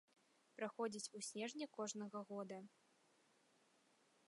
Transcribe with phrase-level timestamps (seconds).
[0.59, 2.57] Праходзіць у снежні кожнага года.